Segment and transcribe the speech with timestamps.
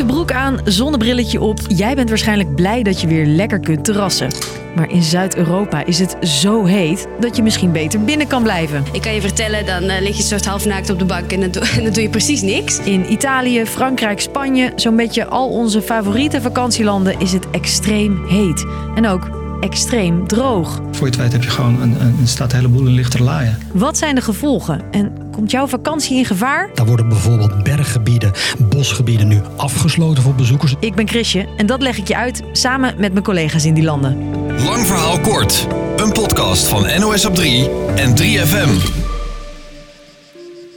[0.00, 1.60] Korte broek aan, zonnebrilletje op.
[1.68, 4.28] Jij bent waarschijnlijk blij dat je weer lekker kunt terrassen.
[4.74, 8.84] Maar in Zuid-Europa is het zo heet dat je misschien beter binnen kan blijven.
[8.92, 11.40] Ik kan je vertellen, dan uh, lig je soort half naakt op de bank en
[11.40, 12.78] dan, doe, en dan doe je precies niks.
[12.78, 18.66] In Italië, Frankrijk, Spanje, zo'n beetje al onze favoriete vakantielanden is het extreem heet.
[18.94, 20.80] En ook extreem droog.
[20.90, 23.58] Voor je het weet heb je gewoon een, een, staat een heleboel in lichter laaien.
[23.72, 24.82] Wat zijn de gevolgen?
[24.90, 26.70] En komt jouw vakantie in gevaar?
[26.74, 30.74] Daar worden bijvoorbeeld berggebieden, bosgebieden nu afgesloten voor bezoekers.
[30.80, 33.84] Ik ben Chrisje en dat leg ik je uit samen met mijn collega's in die
[33.84, 34.30] landen.
[34.64, 35.66] Lang verhaal kort.
[35.96, 38.98] Een podcast van NOS op 3 en 3FM.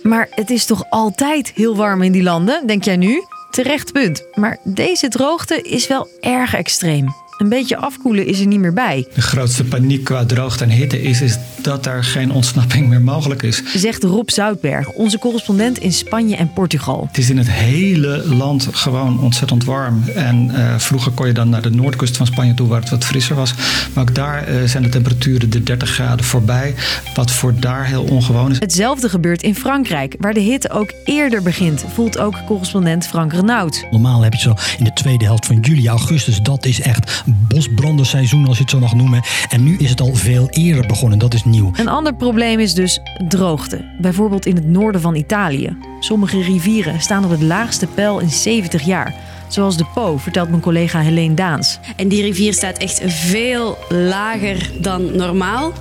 [0.04, 3.24] Maar het is toch altijd heel warm in die landen, denk jij nu?
[3.52, 4.24] Terecht punt.
[4.34, 7.23] Maar deze droogte is wel erg extreem.
[7.44, 9.08] Een beetje afkoelen is er niet meer bij.
[9.14, 13.44] De grootste paniek qua droogte en hitte is, is dat er geen ontsnapping meer mogelijk
[13.44, 13.64] is.
[13.76, 17.06] Zegt Rob Zoutberg, onze correspondent in Spanje en Portugal.
[17.08, 20.04] Het is in het hele land gewoon ontzettend warm.
[20.16, 23.06] En uh, vroeger kon je dan naar de noordkust van Spanje toe waar het wat
[23.06, 23.54] frisser was.
[23.94, 26.76] Maar ook daar uh, zijn de temperaturen de 30 graden voorbij.
[27.16, 28.60] Wat voor daar heel ongewoon is.
[28.60, 31.86] Hetzelfde gebeurt in Frankrijk, waar de hitte ook eerder begint.
[31.94, 33.86] Voelt ook correspondent Frank Renaud.
[33.92, 36.42] Normaal heb je zo in de tweede helft van juli, augustus.
[36.42, 39.22] Dat is echt bosbrandenseizoen, als je het zo mag noemen.
[39.50, 41.20] En nu is het al veel eerder begonnen.
[41.20, 41.72] Dat is nieuw.
[41.76, 43.86] Een ander probleem is dus droogte.
[44.00, 45.78] Bijvoorbeeld in het noorden van Italië.
[46.00, 49.16] Sommige rivieren staan op het laagste peil in 70 jaar.
[49.48, 51.80] Zoals de Po, vertelt mijn collega Helene Daans.
[51.96, 55.72] En die rivier staat echt veel lager dan normaal.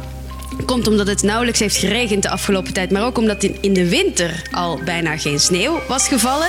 [0.66, 4.42] Komt omdat het nauwelijks heeft geregend de afgelopen tijd, maar ook omdat in de winter
[4.50, 6.48] al bijna geen sneeuw was gevallen.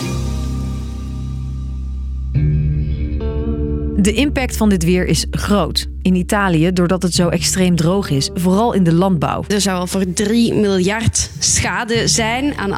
[4.04, 5.88] De impact van dit weer is groot.
[6.02, 9.44] In Italië, doordat het zo extreem droog is, vooral in de landbouw.
[9.48, 12.72] Er zou al voor 3 miljard schade zijn aan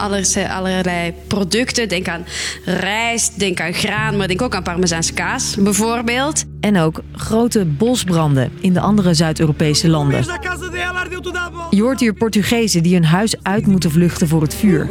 [0.49, 1.89] allerlei producten.
[1.89, 2.25] Denk aan
[2.65, 6.43] rijst, denk aan graan, maar denk ook aan Parmezaanse kaas bijvoorbeeld.
[6.59, 10.25] En ook grote bosbranden in de andere Zuid-Europese landen.
[11.69, 14.89] Je hoort hier Portugezen die hun huis uit moeten vluchten voor het vuur.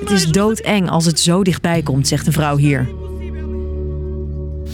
[0.00, 3.01] Het is doodeng als het zo dichtbij komt, zegt een vrouw hier.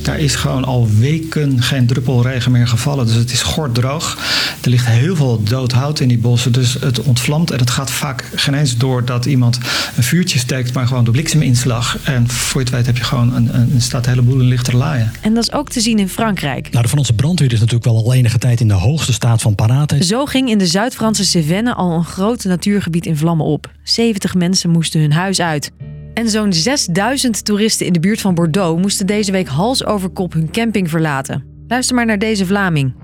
[0.09, 3.07] Daar is gewoon al weken geen druppel regen meer gevallen.
[3.07, 4.19] Dus het is gorddroog.
[4.61, 6.53] Er ligt heel veel dood hout in die bossen.
[6.53, 7.51] Dus het ontvlamt.
[7.51, 9.59] En het gaat vaak geen eens door dat iemand
[9.97, 11.99] een vuurtje steekt, maar gewoon door blikseminslag.
[12.05, 14.77] En voor je het weet heb je gewoon een, een, staat een heleboel in lichter
[14.77, 15.13] laaien.
[15.21, 16.71] En dat is ook te zien in Frankrijk.
[16.71, 19.55] Nou, de Franse brandweer is natuurlijk wel al enige tijd in de hoogste staat van
[19.55, 20.07] paraatheid.
[20.07, 23.71] Zo ging in de Zuid-Franse Cévennes al een groot natuurgebied in vlammen op.
[23.83, 25.71] 70 mensen moesten hun huis uit.
[26.19, 30.33] En zo'n 6000 toeristen in de buurt van Bordeaux moesten deze week hals over kop
[30.33, 31.45] hun camping verlaten.
[31.69, 32.95] Luister maar naar deze Vlaming.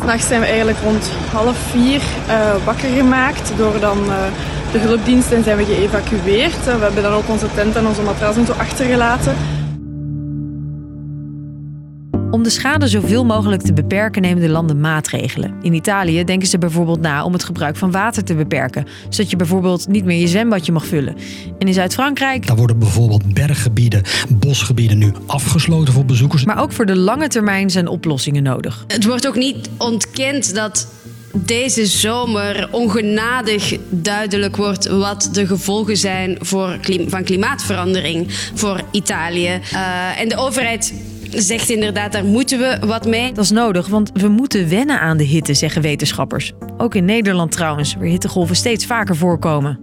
[0.00, 4.16] S'nachts zijn we eigenlijk rond half vier uh, wakker gemaakt door dan uh,
[4.72, 6.58] de hulpdiensten en zijn we geëvacueerd.
[6.58, 9.34] Uh, we hebben dan ook onze tent en onze matras achtergelaten.
[12.34, 15.54] Om de schade zoveel mogelijk te beperken nemen de landen maatregelen.
[15.62, 19.36] In Italië denken ze bijvoorbeeld na om het gebruik van water te beperken, zodat je
[19.36, 21.16] bijvoorbeeld niet meer je zwembadje mag vullen.
[21.58, 22.46] En in Zuid-Frankrijk.
[22.46, 26.44] Daar worden bijvoorbeeld berggebieden, bosgebieden nu afgesloten voor bezoekers.
[26.44, 28.84] Maar ook voor de lange termijn zijn oplossingen nodig.
[28.86, 30.88] Het wordt ook niet ontkend dat
[31.32, 39.60] deze zomer ongenadig duidelijk wordt wat de gevolgen zijn voor van klimaatverandering voor Italië.
[39.72, 40.94] Uh, en de overheid
[41.36, 43.32] zegt inderdaad, daar moeten we wat mee.
[43.32, 46.52] Dat is nodig, want we moeten wennen aan de hitte, zeggen wetenschappers.
[46.76, 49.78] Ook in Nederland trouwens, waar hittegolven steeds vaker voorkomen.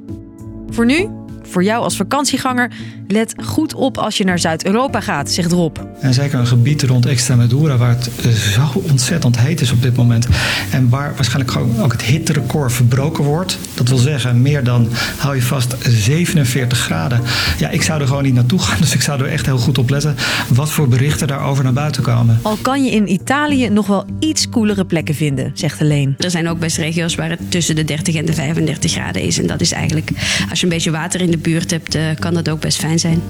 [0.69, 1.09] Voor nu,
[1.51, 2.71] voor jou als vakantieganger,
[3.07, 5.77] let goed op als je naar Zuid-Europa gaat, zegt Rob.
[5.99, 10.27] En zeker een gebied rond Extremadura waar het zo ontzettend heet is op dit moment.
[10.71, 13.57] En waar waarschijnlijk ook het hitterecord verbroken wordt.
[13.73, 17.21] Dat wil zeggen, meer dan, hou je vast, 47 graden.
[17.57, 19.77] Ja, ik zou er gewoon niet naartoe gaan, dus ik zou er echt heel goed
[19.77, 20.15] op letten
[20.47, 22.39] wat voor berichten daarover naar buiten komen.
[22.41, 26.13] Al kan je in Italië nog wel iets koelere plekken vinden, zegt Helene.
[26.17, 29.39] Er zijn ook best regio's waar het tussen de 30 en de 35 graden is.
[29.39, 30.11] En dat is eigenlijk,
[30.49, 32.99] als je een beetje water in de buurt hebt, eh, kan dat ook best fijn
[32.99, 33.21] zijn.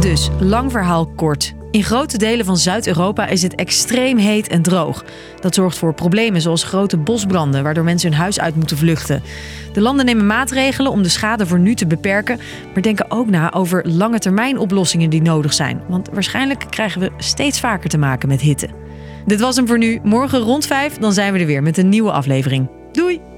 [0.00, 1.54] Dus, lang verhaal kort.
[1.70, 5.04] In grote delen van Zuid-Europa is het extreem heet en droog.
[5.40, 9.22] Dat zorgt voor problemen zoals grote bosbranden, waardoor mensen hun huis uit moeten vluchten.
[9.72, 12.40] De landen nemen maatregelen om de schade voor nu te beperken,
[12.72, 15.80] maar denken ook na over lange termijn oplossingen die nodig zijn.
[15.88, 18.68] Want waarschijnlijk krijgen we steeds vaker te maken met hitte.
[19.26, 20.00] Dit was hem voor nu.
[20.02, 22.68] Morgen rond 5, dan zijn we er weer met een nieuwe aflevering.
[22.92, 23.35] Doei!